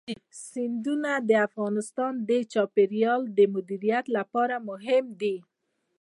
[0.49, 5.35] سیندونه د افغانستان د چاپیریال د مدیریت لپاره مهم دي.